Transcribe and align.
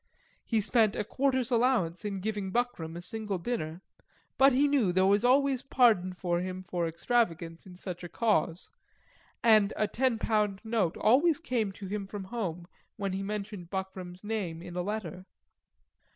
He 0.43 0.61
spent 0.61 0.95
a 0.95 1.03
quarter's 1.03 1.51
allowance 1.51 2.03
in 2.03 2.21
giving 2.21 2.49
Buckram 2.51 2.97
a 2.97 3.03
single 3.03 3.37
dinner; 3.37 3.83
but 4.35 4.51
he 4.51 4.67
knew 4.67 4.91
there 4.91 5.05
was 5.05 5.23
always 5.23 5.61
pardon 5.61 6.11
for 6.11 6.39
him 6.39 6.63
for 6.63 6.87
extravagance 6.87 7.67
in 7.67 7.75
such 7.75 8.03
a 8.03 8.09
cause; 8.09 8.71
and 9.43 9.71
a 9.75 9.87
ten 9.87 10.17
pound 10.17 10.59
note 10.63 10.97
always 10.97 11.39
came 11.39 11.71
to 11.73 11.85
him 11.85 12.07
from 12.07 12.23
home 12.23 12.65
when 12.97 13.13
he 13.13 13.21
mentioned 13.21 13.69
Buckram's 13.69 14.23
name 14.23 14.59
in 14.63 14.75
a 14.75 14.81
letter. 14.81 15.27